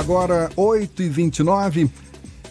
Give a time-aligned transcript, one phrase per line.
[0.00, 1.90] Agora, 8h29.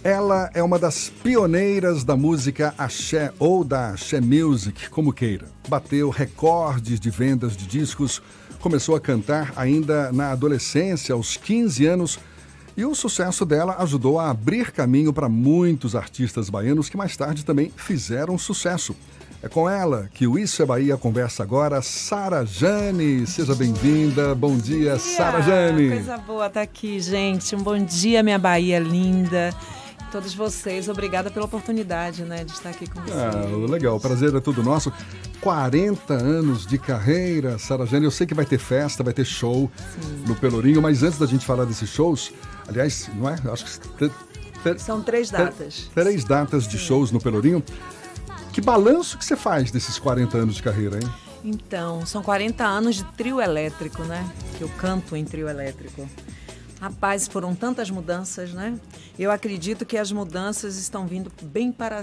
[0.03, 5.47] Ela é uma das pioneiras da música axé ou da axé music, como queira.
[5.67, 8.21] Bateu recordes de vendas de discos,
[8.59, 12.19] começou a cantar ainda na adolescência, aos 15 anos,
[12.77, 17.43] e o sucesso dela ajudou a abrir caminho para muitos artistas baianos que mais tarde
[17.43, 18.95] também fizeram sucesso.
[19.41, 23.25] É com ela que o Isso é Bahia conversa agora, Sara Jane.
[23.25, 24.35] Seja bem-vinda.
[24.35, 25.89] Bom dia, Sara Jane.
[25.91, 27.55] Coisa boa estar tá aqui, gente.
[27.55, 29.55] Um bom dia, minha Bahia linda.
[30.11, 33.15] Todos vocês, obrigada pela oportunidade, né, de estar aqui com vocês.
[33.15, 34.91] Ah, legal, o prazer é tudo nosso.
[35.39, 38.03] 40 anos de carreira, Sara Jane.
[38.05, 40.23] Eu sei que vai ter festa, vai ter show Sim.
[40.27, 42.33] no Pelourinho, mas antes da gente falar desses shows,
[42.67, 43.35] aliás, não é?
[43.49, 45.89] Acho que são três datas.
[45.93, 47.63] Três datas de shows no Pelourinho.
[48.59, 51.09] Que balanço que você faz desses 40 anos de carreira, hein?
[51.45, 54.29] Então, são 40 anos de trio elétrico, né?
[54.57, 56.09] Que eu canto em trio elétrico.
[56.81, 58.77] Rapaz, foram tantas mudanças, né?
[59.17, 62.01] Eu acredito que as mudanças estão vindo bem para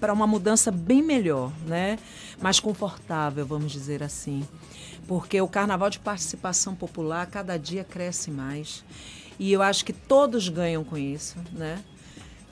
[0.00, 1.98] para uma mudança bem melhor, né?
[2.40, 4.48] Mais confortável, vamos dizer assim.
[5.06, 8.82] Porque o carnaval de participação popular cada dia cresce mais.
[9.38, 11.84] E eu acho que todos ganham com isso, né?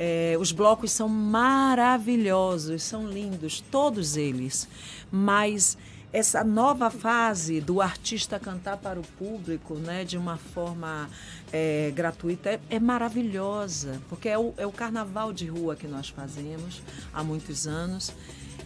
[0.03, 4.67] É, os blocos são maravilhosos, são lindos, todos eles.
[5.13, 5.77] Mas
[6.11, 11.11] essa nova fase do artista cantar para o público, né, de uma forma
[11.53, 16.09] é, gratuita, é, é, maravilhosa, porque é o, é o carnaval de rua que nós
[16.09, 18.11] fazemos há muitos anos.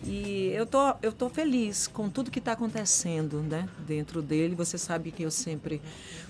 [0.06, 4.54] E eu tô, eu tô feliz com tudo que está acontecendo né, dentro dele.
[4.54, 5.80] Você sabe que eu sempre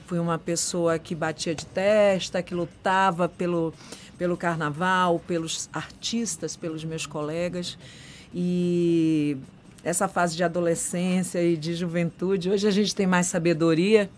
[0.06, 3.74] fui uma pessoa que batia de testa, que lutava pelo,
[4.16, 7.76] pelo carnaval, pelos artistas, pelos meus colegas.
[8.32, 9.36] E
[9.82, 14.08] essa fase de adolescência e de juventude, hoje a gente tem mais sabedoria,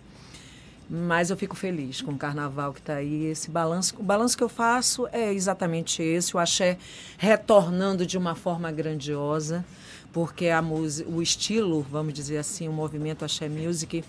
[0.88, 3.26] mas eu fico feliz com o carnaval que está aí.
[3.26, 6.78] Esse balanço, o balanço que eu faço é exatamente esse, o axé
[7.18, 9.64] retornando de uma forma grandiosa,
[10.12, 14.04] porque a música, o estilo, vamos dizer assim, o movimento axé music,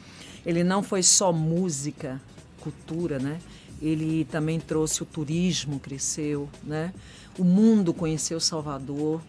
[0.45, 2.21] ele não foi só música,
[2.61, 3.39] cultura, né?
[3.81, 6.93] ele também trouxe o turismo, cresceu, né?
[7.37, 9.21] O mundo conheceu Salvador.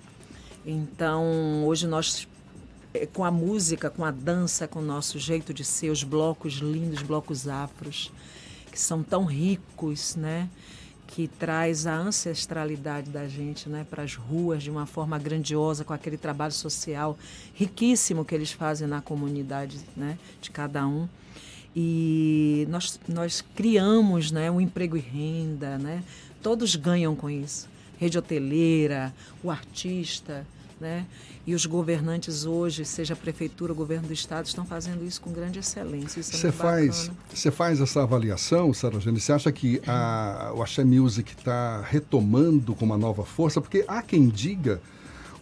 [0.65, 2.27] Então, hoje nós
[3.07, 7.03] com a música, com a dança, com o nosso jeito de ser, os blocos lindos,
[7.03, 8.13] blocos afros,
[8.71, 10.49] que são tão ricos, né?
[11.09, 15.95] que traz a ancestralidade da gente né, para as ruas de uma forma grandiosa, com
[15.95, 17.19] aquele trabalho social
[17.55, 21.09] riquíssimo que eles fazem na comunidade né, de cada um.
[21.75, 26.05] E nós, nós criamos né, um emprego e renda, né?
[26.43, 27.69] todos ganham com isso.
[27.99, 30.47] Rede hoteleira, o artista,
[30.81, 31.07] né?
[31.47, 35.33] E os governantes hoje, seja a prefeitura, o governo do estado, estão fazendo isso com
[35.33, 36.23] grande excelência.
[36.23, 39.21] Você é faz, você faz essa avaliação, Sara Jane?
[39.21, 43.61] Você acha que a, o Axé Music está retomando com uma nova força?
[43.61, 44.81] Porque há quem diga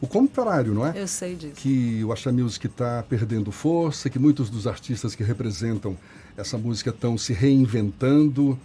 [0.00, 0.92] o contrário, não é?
[0.94, 1.54] Eu sei disso.
[1.56, 5.97] Que o Axé Music está perdendo força, que muitos dos artistas que representam
[6.36, 8.58] essa música estão se reinventando.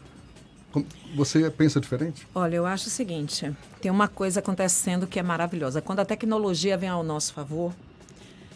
[1.16, 2.28] Você pensa diferente?
[2.34, 5.82] Olha, eu acho o seguinte: tem uma coisa acontecendo que é maravilhosa.
[5.82, 7.74] Quando a tecnologia vem ao nosso favor,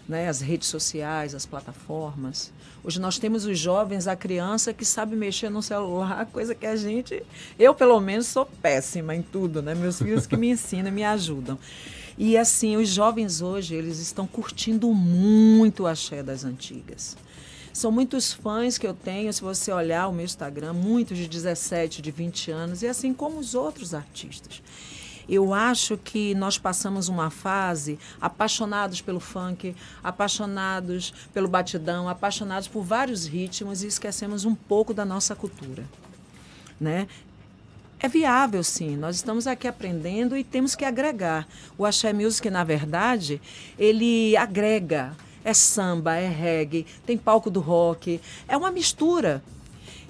[0.08, 2.54] né, as redes sociais, as plataformas.
[2.84, 6.76] Hoje nós temos os jovens, a criança que sabe mexer no celular, coisa que a
[6.76, 7.24] gente,
[7.58, 9.74] eu pelo menos sou péssima em tudo, né?
[9.74, 11.58] Meus filhos que me ensinam, me ajudam.
[12.18, 17.18] E assim, os jovens hoje, eles estão curtindo muito o axé das antigas.
[17.76, 22.02] São muitos fãs que eu tenho, se você olhar o meu Instagram, muitos de 17,
[22.02, 24.62] de 20 anos, e assim como os outros artistas.
[25.28, 32.82] Eu acho que nós passamos uma fase apaixonados pelo funk, apaixonados pelo batidão, apaixonados por
[32.82, 35.84] vários ritmos e esquecemos um pouco da nossa cultura.
[36.80, 37.10] Né?
[38.00, 38.96] É viável, sim.
[38.96, 41.46] Nós estamos aqui aprendendo e temos que agregar.
[41.78, 43.42] O Axé Music, na verdade,
[43.78, 45.14] ele agrega
[45.46, 49.42] é samba, é reggae, tem palco do rock, é uma mistura.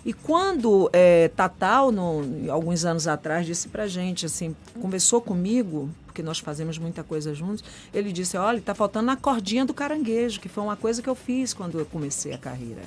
[0.06, 6.24] E quando é, Tatal, no, alguns anos atrás, disse pra gente, assim, conversou comigo, porque
[6.24, 10.48] nós fazemos muita coisa juntos, ele disse, olha, está faltando a cordinha do caranguejo, que
[10.48, 12.84] foi uma coisa que eu fiz quando eu comecei a carreira.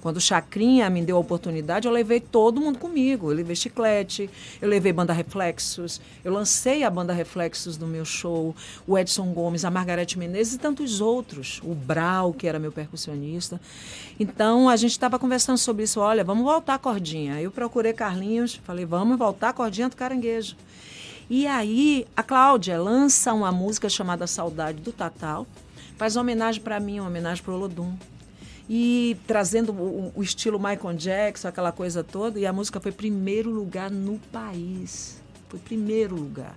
[0.00, 3.30] Quando o Chacrinha me deu a oportunidade, eu levei todo mundo comigo.
[3.30, 4.30] Eu levei Chiclete,
[4.60, 8.54] eu levei Banda Reflexos, eu lancei a Banda Reflexos no meu show,
[8.86, 13.60] o Edson Gomes, a Margarete Menezes e tantos outros, o Brau, que era meu percussionista.
[14.18, 16.00] Então, a gente estava conversando sobre isso.
[16.00, 17.40] Olha, vamos voltar a cordinha.
[17.40, 20.56] Eu procurei Carlinhos, falei, vamos voltar a cordinha do caranguejo.
[21.28, 25.46] E aí, a Cláudia lança uma música chamada Saudade do Tatal,
[25.96, 27.94] faz uma homenagem para mim, uma homenagem para o Olodum.
[28.72, 33.50] E trazendo o, o, estilo Michael Jackson, aquela coisa toda, e a música foi primeiro
[33.50, 35.20] lugar no país.
[35.48, 36.54] Foi primeiro lugar.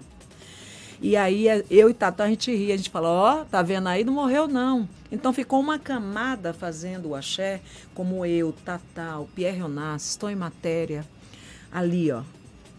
[1.02, 3.90] E aí eu e Tata a gente ria, a gente fala, ó, oh, tá vendo
[3.90, 4.88] aí, não morreu não.
[5.12, 7.62] Então ficou uma camada fazendo o axé,
[7.96, 11.04] como eu, Tata, o Pierre Onassis, estou em matéria,
[11.72, 12.22] ali, ó,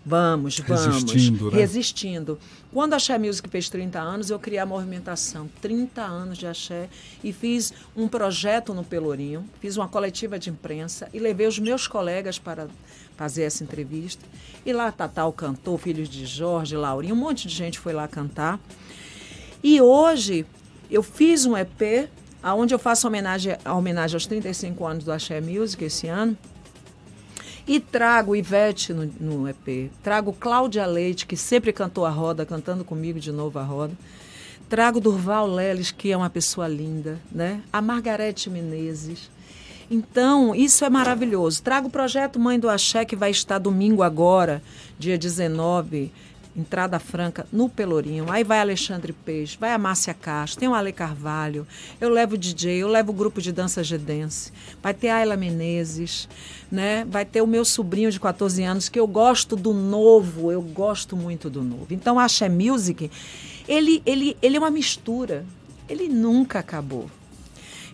[0.05, 0.85] Vamos, vamos.
[0.85, 1.57] Resistindo, né?
[1.57, 2.39] Resistindo.
[2.73, 6.89] Quando a Axé Music fez 30 anos, eu criei a movimentação 30 anos de Axé
[7.23, 11.87] e fiz um projeto no Pelourinho, fiz uma coletiva de imprensa e levei os meus
[11.87, 12.69] colegas para
[13.17, 14.25] fazer essa entrevista.
[14.67, 18.61] E lá Tatal cantou, filhos de Jorge, Laurinho, um monte de gente foi lá cantar.
[19.63, 20.45] E hoje
[20.91, 22.11] eu fiz um EP
[22.43, 26.37] onde eu faço homenagem, a homenagem aos 35 anos do Axé Music esse ano.
[27.67, 32.85] E trago Ivete no, no EP, trago Cláudia Leite, que sempre cantou a roda, cantando
[32.85, 33.95] comigo de novo a roda.
[34.69, 37.63] Trago Durval Leles, que é uma pessoa linda, né?
[37.73, 39.31] A Margarete Menezes.
[39.91, 41.63] Então, isso é maravilhoso.
[41.63, 44.63] Trago o projeto Mãe do Axé, que vai estar domingo agora,
[44.99, 46.13] dia 19,
[46.57, 48.31] entrada franca no Pelourinho.
[48.31, 51.67] Aí vai Alexandre Peixe, vai a Márcia Castro, tem o Ale Carvalho,
[52.01, 54.53] eu levo o DJ, eu levo o grupo de dança Gedense,
[54.83, 56.29] vai ter a Ayla Menezes,
[56.71, 57.05] né?
[57.09, 61.17] vai ter o meu sobrinho de 14 anos, que eu gosto do novo, eu gosto
[61.17, 61.89] muito do novo.
[61.91, 63.11] Então, a Axé Music,
[63.67, 65.45] ele, ele, ele é uma mistura,
[65.89, 67.11] ele nunca acabou.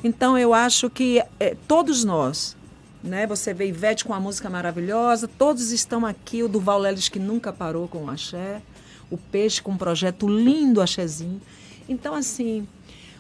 [0.03, 2.57] Então, eu acho que é, todos nós,
[3.03, 3.27] né?
[3.27, 7.53] Você vê Ivete com uma música maravilhosa, todos estão aqui, o Duval Leles que nunca
[7.53, 8.63] parou com o axé,
[9.11, 11.41] o Peixe com um projeto lindo, axézinho.
[11.89, 12.67] Então, assim,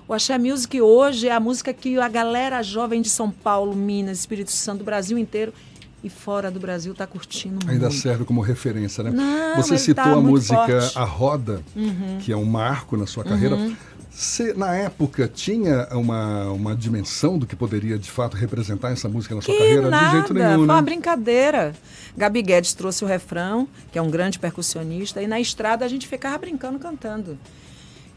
[0.06, 4.18] o Axé Music hoje é a música que a galera jovem de São Paulo, Minas,
[4.18, 5.52] Espírito Santo, Brasil inteiro
[6.02, 8.00] e fora do Brasil está curtindo Ainda muito.
[8.00, 9.10] serve como referência, né?
[9.10, 10.98] Não, Você citou tá a música forte.
[10.98, 12.18] A Roda, uhum.
[12.20, 13.56] que é um marco na sua carreira.
[13.56, 13.76] Uhum.
[14.10, 19.34] Você, na época, tinha uma, uma dimensão do que poderia, de fato, representar essa música
[19.34, 19.88] na sua que carreira?
[19.88, 20.72] Nada, de jeito nenhum, foi né?
[20.74, 21.74] uma brincadeira.
[22.16, 26.08] Gabi Guedes trouxe o refrão, que é um grande percussionista, e na estrada a gente
[26.08, 27.38] ficava brincando, cantando.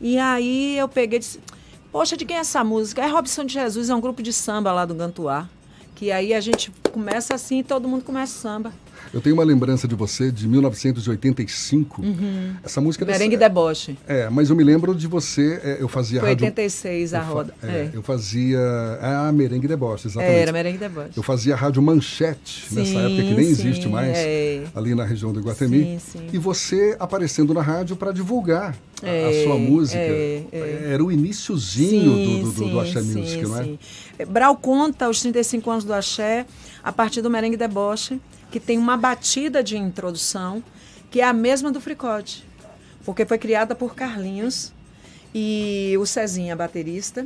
[0.01, 1.39] E aí eu peguei e disse,
[1.91, 3.01] poxa, de quem é essa música?
[3.01, 5.47] É Robson de Jesus, é um grupo de samba lá do Gantuá.
[5.95, 8.73] Que aí a gente começa assim e todo mundo começa samba.
[9.13, 12.01] Eu tenho uma lembrança de você de 1985.
[12.01, 12.55] Uhum.
[12.63, 13.49] Essa música Merengue dessa...
[13.49, 13.97] Deboche.
[14.07, 16.45] É, mas eu me lembro de você, é, eu fazia Foi rádio...
[16.45, 17.53] 86 a eu roda.
[17.61, 17.67] Fa...
[17.67, 17.89] É, é.
[17.93, 18.59] Eu fazia
[19.01, 20.39] ah, Merengue Deboche, exatamente.
[20.39, 21.11] Era Merengue Deboche.
[21.15, 24.63] Eu fazia rádio Manchete sim, nessa época que nem sim, existe mais, é.
[24.73, 25.99] ali na região do Guatemi.
[25.99, 26.27] Sim, sim.
[26.33, 29.99] E você aparecendo na rádio para divulgar é, a sua música.
[29.99, 30.91] É, é.
[30.93, 34.25] Era o iníciozinho do, do, do, do Axé Music, não é?
[34.25, 36.45] Brau conta os 35 anos do Axé
[36.83, 38.19] a partir do Merengue Deboche
[38.51, 40.63] que tem uma batida de introdução
[41.09, 42.43] que é a mesma do Fricote,
[43.03, 44.71] porque foi criada por Carlinhos
[45.33, 47.25] e o Cezinha, baterista,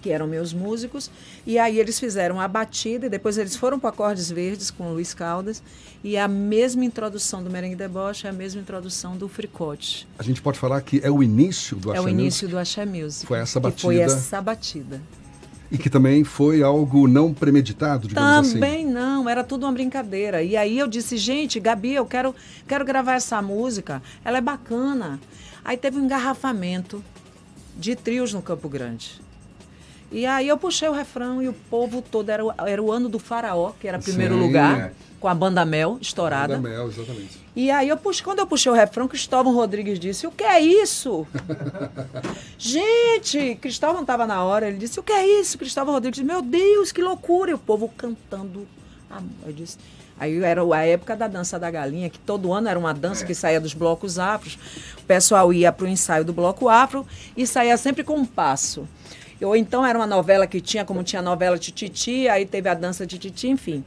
[0.00, 1.10] que eram meus músicos,
[1.46, 4.92] e aí eles fizeram a batida e depois eles foram para Acordes Verdes com o
[4.94, 5.62] Luiz Caldas,
[6.02, 10.06] e a mesma introdução do Merengue Deboche é a mesma introdução do Fricote.
[10.18, 12.48] A gente pode falar que é o início do Axé É o início Music?
[12.48, 13.26] do Axé Music.
[13.26, 13.82] Foi essa batida.
[13.82, 15.00] foi essa batida.
[15.70, 18.82] E que também foi algo não premeditado, digamos também assim.
[18.82, 20.42] Também não, era tudo uma brincadeira.
[20.42, 22.34] E aí eu disse, gente, Gabi, eu quero,
[22.66, 25.20] quero gravar essa música, ela é bacana.
[25.62, 27.04] Aí teve um engarrafamento
[27.76, 29.20] de trios no Campo Grande.
[30.10, 33.08] E aí eu puxei o refrão e o povo todo, era, o, era o ano
[33.08, 34.92] do faraó, que era primeiro Sim, lugar, é.
[35.20, 36.56] com a banda Mel estourada.
[36.56, 37.38] Banda Mel, exatamente.
[37.54, 40.60] E aí eu puxei, quando eu puxei o refrão, Cristóvão Rodrigues disse, o que é
[40.60, 41.26] isso?
[42.56, 45.58] Gente, Cristóvão estava na hora, ele disse, o que é isso?
[45.58, 47.50] Cristóvão Rodrigues disse, meu Deus, que loucura!
[47.50, 48.66] E o povo cantando.
[49.44, 49.76] Eu disse,
[50.18, 53.34] Aí era a época da dança da galinha, que todo ano era uma dança que
[53.34, 54.58] saía dos blocos afros.
[54.98, 57.06] O pessoal ia para o ensaio do bloco afro
[57.36, 58.88] e saía sempre com um passo.
[59.40, 62.74] Ou então era uma novela que tinha, como tinha a novela Tititi, aí teve a
[62.74, 63.84] dança de Titi, enfim.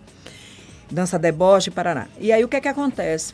[0.89, 2.07] Dança deboche, parará.
[2.19, 3.33] E aí o que é que acontece?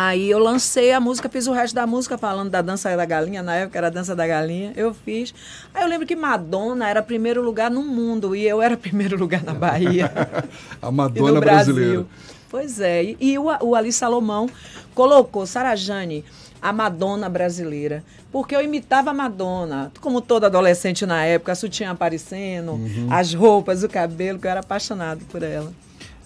[0.00, 3.42] Aí eu lancei a música, fiz o resto da música falando da dança da galinha,
[3.42, 5.34] na época era a dança da galinha, eu fiz.
[5.74, 9.42] Aí eu lembro que Madonna era primeiro lugar no mundo e eu era primeiro lugar
[9.42, 10.08] na Bahia.
[10.80, 12.06] a Madonna brasileira.
[12.48, 14.48] Pois é, e, e o, o Ali Salomão
[14.94, 16.24] colocou Sarajane,
[16.62, 21.90] a Madonna brasileira, porque eu imitava a Madonna, como todo adolescente na época, a sutiã
[21.90, 23.08] aparecendo, uhum.
[23.10, 25.72] as roupas, o cabelo, que eu era apaixonado por ela.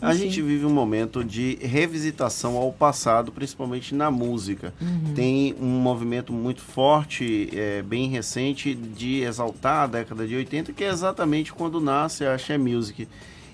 [0.02, 4.75] A gente vive um momento de revisitação ao passado, principalmente na música.
[4.80, 5.14] Uhum.
[5.14, 10.82] Tem um movimento muito forte, é, bem recente, de exaltar a década de 80, que
[10.82, 13.06] é exatamente quando nasce a She Music.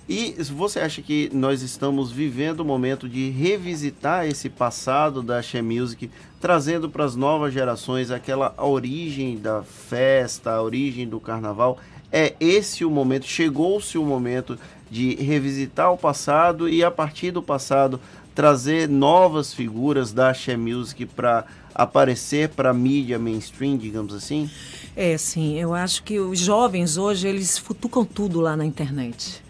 [0.09, 5.61] E você acha que nós estamos vivendo o momento de revisitar esse passado da She
[5.61, 11.79] Music, trazendo para as novas gerações aquela origem da festa, a origem do carnaval?
[12.13, 14.59] é esse o momento, chegou-se o momento
[14.91, 18.01] de revisitar o passado e a partir do passado
[18.35, 24.51] trazer novas figuras da Axé Music para aparecer para a mídia mainstream, digamos assim?
[24.97, 25.59] É, sim.
[25.59, 29.43] Eu acho que os jovens hoje, eles futucam tudo lá na internet.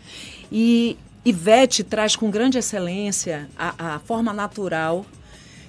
[0.51, 5.05] E Ivete traz com grande excelência a, a forma natural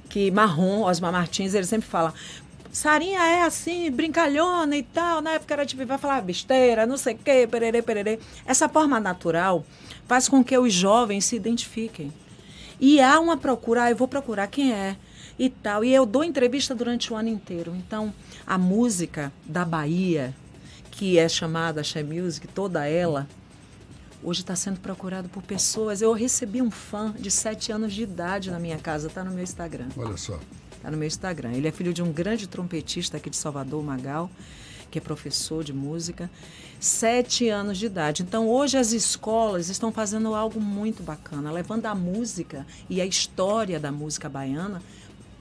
[0.09, 2.13] que Marrom, Osmar Martins, ele sempre fala,
[2.71, 5.21] Sarinha é assim, brincalhona e tal.
[5.21, 8.19] Na época era tipo, vai falar besteira, não sei o quê, pererê, pererê.
[8.45, 9.65] Essa forma natural
[10.07, 12.13] faz com que os jovens se identifiquem.
[12.79, 14.95] E há uma procura, ah, eu vou procurar quem é
[15.37, 15.83] e tal.
[15.83, 17.75] E eu dou entrevista durante o ano inteiro.
[17.75, 18.13] Então,
[18.45, 20.35] a música da Bahia,
[20.91, 23.27] que é chamada She Music, toda ela,
[24.23, 26.01] hoje está sendo procurada por pessoas.
[26.01, 29.43] Eu recebi um fã de sete anos de idade na minha casa, está no meu
[29.43, 29.87] Instagram.
[29.97, 30.39] Olha só.
[30.79, 31.51] Está no meu Instagram.
[31.51, 34.31] Ele é filho de um grande trompetista aqui de Salvador, Magal,
[34.89, 36.31] que é professor de música.
[36.79, 38.23] Sete anos de idade.
[38.23, 43.77] Então, hoje as escolas estão fazendo algo muito bacana, levando a música e a história
[43.77, 44.81] da música baiana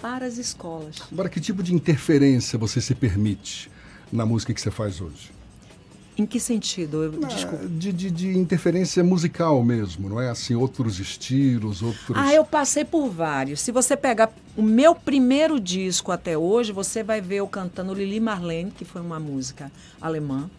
[0.00, 0.96] para as escolas.
[1.12, 3.70] Agora, que tipo de interferência você se permite
[4.10, 5.37] na música que você faz hoje?
[6.18, 7.04] Em que sentido?
[7.04, 10.28] Eu, ah, de, de, de, interferência musical mesmo, não é?
[10.28, 12.10] Assim, outros estilos, outros.
[12.12, 13.60] Ah, eu passei por vários.
[13.60, 18.18] Se você pegar o meu primeiro disco até hoje, você vai ver eu cantando Lili
[18.18, 19.70] Marlene, que foi uma música
[20.00, 20.50] alemã,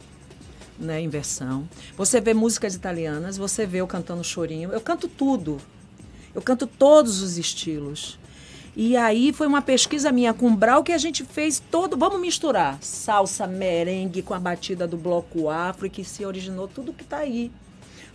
[0.79, 1.67] né, em versão.
[1.97, 4.71] Você vê músicas italianas, você vê eu cantando chorinho.
[4.71, 5.57] Eu canto tudo.
[6.33, 8.18] Eu canto todos os estilos.
[8.81, 12.17] E aí foi uma pesquisa minha com o Brau que a gente fez todo, vamos
[12.17, 17.17] misturar salsa, merengue com a batida do bloco afro que se originou tudo que está
[17.17, 17.51] aí,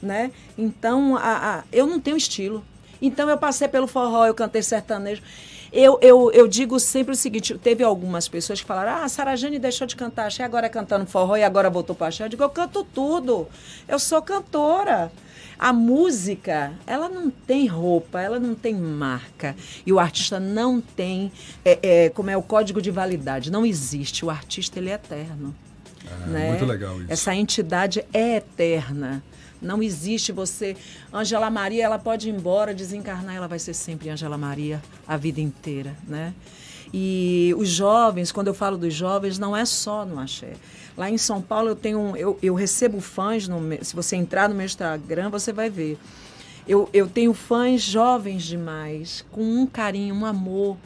[0.01, 0.33] né?
[0.57, 2.65] Então, a, a, eu não tenho estilo.
[3.03, 5.21] Então eu passei pelo forró, eu cantei sertanejo.
[5.71, 9.59] Eu, eu, eu digo sempre o seguinte: teve algumas pessoas que falaram, ah, a Sarajane
[9.59, 12.25] deixou de cantar axé, agora é cantando forró e agora voltou para axé.
[12.25, 13.47] Eu digo, eu canto tudo.
[13.87, 15.13] Eu sou cantora.
[15.59, 19.55] A música, ela não tem roupa, ela não tem marca.
[19.87, 21.31] E o artista não tem,
[21.65, 24.25] é, é, como é o código de validade, não existe.
[24.25, 25.55] O artista, ele é eterno.
[26.05, 26.49] É, né?
[26.51, 27.13] Muito legal isso.
[27.13, 29.23] Essa entidade é eterna.
[29.61, 30.77] Não existe você.
[31.13, 35.41] Angela Maria, ela pode ir embora, desencarnar, ela vai ser sempre Angela Maria a vida
[35.41, 36.35] inteira, né?
[36.97, 40.53] E os jovens, quando eu falo dos jovens, não é só no axé.
[40.97, 44.55] Lá em São Paulo eu tenho eu, eu recebo fãs, no, se você entrar no
[44.55, 45.99] meu Instagram, você vai ver.
[46.69, 50.77] Eu, eu tenho fãs jovens demais, com um carinho, um amor,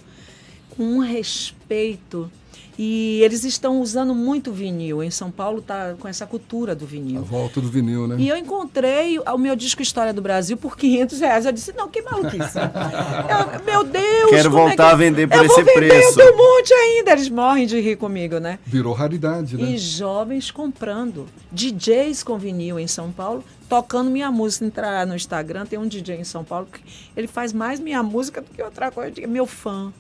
[0.70, 2.32] com um respeito
[2.78, 5.02] e eles estão usando muito vinil.
[5.02, 7.20] Em São Paulo está com essa cultura do vinil.
[7.20, 8.14] A volta do vinil, né?
[8.18, 11.44] E eu encontrei o meu disco História do Brasil por 500 reais.
[11.44, 12.58] Eu disse, não, que maluquice.
[12.62, 14.30] eu, meu Deus!
[14.30, 14.92] Quero voltar é que...
[14.92, 16.20] a vender por eu esse vou vender, preço.
[16.20, 17.12] Eu um monte ainda.
[17.12, 18.61] Eles morrem de rir comigo, né?
[18.64, 19.70] Virou raridade, né?
[19.70, 21.26] E jovens comprando.
[21.50, 24.64] DJs com vinil em São Paulo tocando minha música.
[24.64, 26.80] Entrar no Instagram, tem um DJ em São Paulo que
[27.16, 29.14] ele faz mais minha música do que outra coisa.
[29.26, 29.92] Meu fã.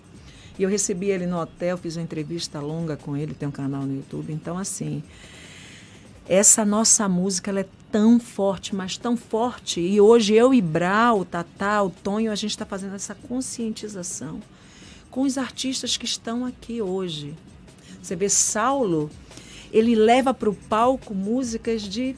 [0.58, 3.82] E eu recebi ele no hotel, fiz uma entrevista longa com ele, tem um canal
[3.82, 4.32] no YouTube.
[4.32, 5.02] Então, assim,
[6.28, 9.80] essa nossa música ela é tão forte, mas tão forte.
[9.80, 14.40] E hoje eu e Brau, Tatá, o Tonho, a gente está fazendo essa conscientização
[15.10, 17.34] com os artistas que estão aqui hoje.
[18.02, 19.10] Você vê Saulo,
[19.72, 22.16] ele leva para o palco músicas de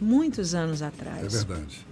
[0.00, 1.24] muitos anos atrás.
[1.24, 1.86] É verdade.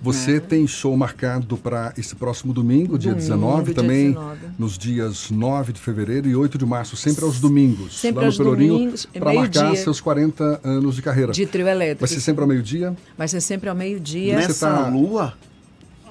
[0.00, 0.40] Você é.
[0.40, 4.38] tem show marcado para esse próximo domingo, dia domingo, 19, também 19.
[4.58, 8.36] nos dias 9 de fevereiro e 8 de março, sempre aos domingos, sempre lá no
[8.36, 9.82] Pelourinho, para marcar dia.
[9.82, 11.32] seus 40 anos de carreira.
[11.32, 12.00] De trio elétrico.
[12.00, 12.96] Vai ser sempre ao meio-dia?
[13.16, 14.36] Vai ser sempre ao meio-dia.
[14.36, 14.88] Nessa tá...
[14.88, 15.34] lua?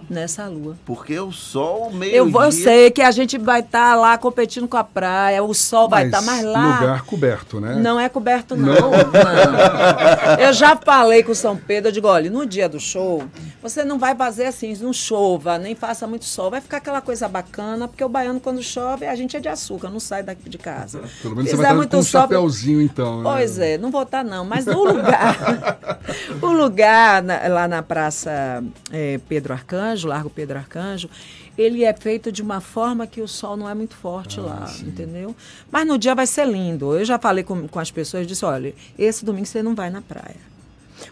[0.10, 0.76] Nessa lua.
[0.86, 4.18] Porque o sol meio Eu, vou, eu sei que a gente vai estar tá lá
[4.18, 6.80] competindo com a praia, o sol vai estar tá mais lá.
[6.80, 7.76] lugar coberto, né?
[7.76, 8.92] Não é coberto não, não.
[8.92, 10.40] não.
[10.40, 13.24] Eu já falei com o São Pedro, eu digo, olha, no dia do show,
[13.62, 17.28] você não vai fazer assim, não chova, nem faça muito sol, vai ficar aquela coisa
[17.28, 20.58] bacana, porque o baiano quando chove, a gente é de açúcar, não sai daqui de
[20.58, 21.02] casa.
[21.22, 23.24] Pelo menos você vai estar muito com um sol, chapéuzinho então, né?
[23.24, 25.80] Pois é, não vou estar não, mas o lugar,
[26.42, 31.10] o lugar na, lá na Praça é, Pedro Arcanjo, Arcanjo, Largo Pedro Arcanjo,
[31.58, 34.68] ele é feito de uma forma que o sol não é muito forte ah, lá,
[34.68, 34.88] sim.
[34.88, 35.36] entendeu?
[35.72, 36.98] Mas no dia vai ser lindo.
[36.98, 40.02] Eu já falei com, com as pessoas, disse, olha, esse domingo você não vai na
[40.02, 40.50] praia.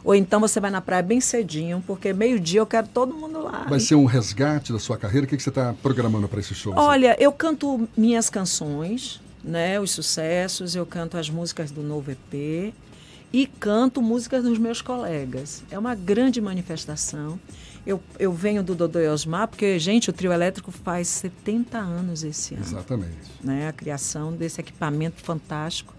[0.04, 3.66] Ou então você vai na praia bem cedinho, porque meio-dia eu quero todo mundo lá.
[3.70, 5.26] Vai ser um resgate da sua carreira?
[5.26, 6.74] O que, você está programando para esse show?
[6.76, 12.74] Olha, eu canto minhas canções, né, os sucessos, eu canto as músicas do novo EP
[13.32, 15.64] e canto músicas dos meus colegas.
[15.70, 17.40] É uma grande manifestação.
[17.88, 22.22] Eu, eu venho do Dodô e Osmar, porque, gente, o trio elétrico faz 70 anos
[22.22, 22.64] esse ano.
[22.66, 23.16] Exatamente.
[23.42, 23.70] Né?
[23.70, 25.94] A criação desse equipamento fantástico.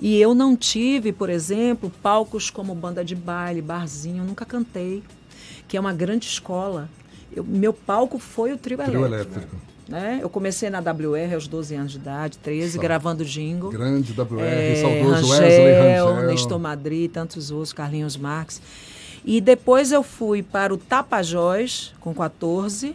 [0.00, 5.02] E eu não tive, por exemplo, palcos como banda de baile, barzinho, nunca cantei,
[5.68, 6.88] que é uma grande escola.
[7.30, 9.34] Eu, meu palco foi o trio, Trio elétrico.
[9.34, 9.56] elétrico.
[9.86, 10.20] Né?
[10.22, 12.80] Eu comecei na WR aos 12 anos de idade, 13, Só.
[12.80, 13.70] gravando jingle.
[13.70, 16.26] Grande WR, É, saudoso Rangel, Wesley Rangel.
[16.28, 18.62] Nestor Madrid, tantos outros, Carlinhos Marques.
[19.24, 22.94] E depois eu fui para o Tapajós, com 14,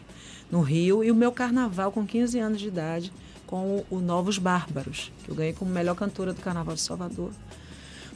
[0.52, 3.12] no Rio, e o meu carnaval com 15 anos de idade,
[3.46, 7.32] com o Novos Bárbaros, que eu ganhei como melhor cantora do Carnaval de Salvador.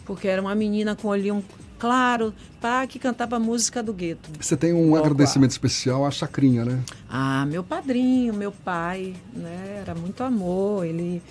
[0.06, 1.44] Porque era uma menina com olhinho
[1.78, 4.30] claro, pá, que cantava música do gueto.
[4.40, 6.84] Você tem um Bloco agradecimento especial à Chacrinha, né?
[7.10, 9.82] Ah, meu padrinho, meu pai, né?
[9.82, 10.86] Era muito amor.
[10.86, 11.22] Ele,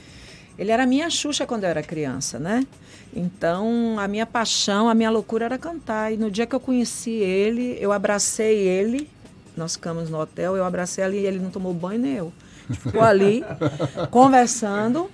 [0.59, 2.67] ele era minha Xuxa quando eu era criança, né?
[3.15, 6.13] Então, a minha paixão, a minha loucura era cantar.
[6.13, 9.09] E no dia que eu conheci ele, eu abracei ele.
[9.57, 12.33] Nós ficamos no hotel, eu abracei ele e ele não tomou banho nem eu.
[12.71, 13.45] Ficou ali,
[14.11, 15.09] conversando,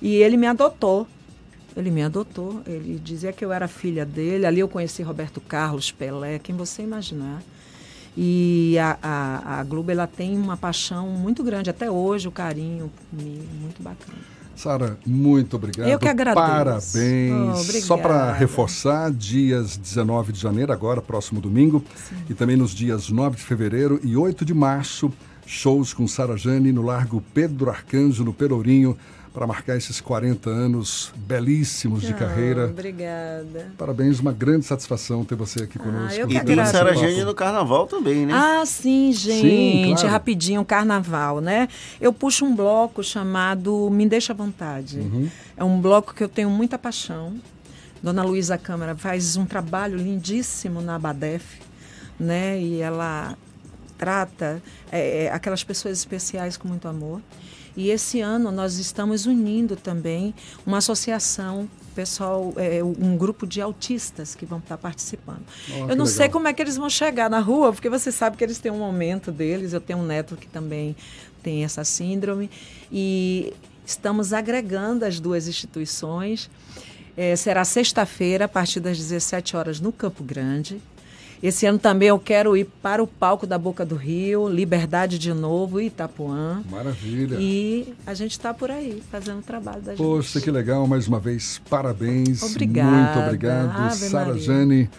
[0.00, 1.06] e ele me adotou.
[1.76, 2.62] Ele me adotou.
[2.66, 4.46] Ele dizia que eu era filha dele.
[4.46, 7.42] Ali eu conheci Roberto Carlos, Pelé, quem você imaginar.
[8.16, 12.90] E a, a, a Globo ela tem uma paixão muito grande até hoje, o carinho
[13.10, 14.36] comigo, muito bacana.
[14.56, 15.88] Sara, muito obrigado.
[15.88, 16.46] Eu que agradeço.
[16.46, 17.76] Parabéns.
[17.76, 17.80] Oh.
[17.82, 21.84] Só para reforçar, dias 19 de janeiro, agora, próximo domingo,
[22.28, 25.12] e também nos dias 9 de fevereiro e 8 de março,
[25.46, 28.96] shows com Sara Jane no Largo Pedro Arcanjo, no Pelourinho,
[29.36, 32.64] para marcar esses 40 anos belíssimos de Ah, carreira.
[32.68, 33.70] Obrigada.
[33.76, 36.18] Parabéns, uma grande satisfação ter você aqui conosco.
[36.18, 36.66] eu que E.
[36.66, 36.94] Sara.
[36.96, 38.32] Jane no carnaval também, né?
[38.34, 39.42] Ah, sim, gente.
[39.42, 40.08] Sim, claro.
[40.08, 41.68] Rapidinho, carnaval, né?
[42.00, 45.00] Eu puxo um bloco chamado Me Deixa à Vontade.
[45.00, 45.28] Uhum.
[45.54, 47.34] É um bloco que eu tenho muita paixão.
[48.02, 51.60] Dona Luísa Câmara faz um trabalho lindíssimo na Abadef,
[52.18, 52.58] né?
[52.58, 53.36] E ela
[53.98, 57.20] trata é, é, aquelas pessoas especiais com muito amor.
[57.76, 64.34] E esse ano nós estamos unindo também uma associação, pessoal, é, um grupo de autistas
[64.34, 65.42] que vão estar participando.
[65.70, 68.36] Ó, eu não sei como é que eles vão chegar na rua, porque você sabe
[68.36, 69.72] que eles têm um momento deles.
[69.72, 70.96] Eu tenho um neto que também
[71.42, 72.50] tem essa síndrome.
[72.90, 73.52] E
[73.84, 76.50] estamos agregando as duas instituições.
[77.16, 80.80] É, será sexta-feira, a partir das 17 horas, no Campo Grande.
[81.42, 85.32] Esse ano também eu quero ir para o palco da Boca do Rio, Liberdade de
[85.34, 86.62] novo, Itapuã.
[86.70, 87.36] Maravilha.
[87.38, 90.02] E a gente está por aí, fazendo o trabalho da gente.
[90.02, 90.86] Poxa, que legal.
[90.86, 92.42] Mais uma vez, parabéns.
[92.42, 92.90] Obrigada.
[92.90, 93.78] Muito obrigado.
[93.78, 94.42] Ave Sara Maria.
[94.42, 94.90] Jane,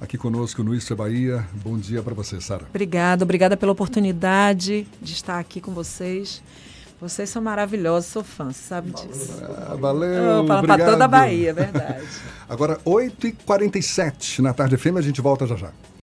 [0.00, 1.46] aqui conosco no Isso é Bahia.
[1.64, 2.66] Bom dia para você, Sara.
[2.68, 6.42] Obrigada, obrigada pela oportunidade de estar aqui com vocês.
[7.00, 9.42] Vocês são maravilhosos, sou fã, você sabe disso.
[9.44, 10.08] Ah, valeu.
[10.08, 12.06] Eu falo para toda a Bahia, é verdade.
[12.48, 15.70] Agora, 8h47 na tarde FM, a gente volta já já.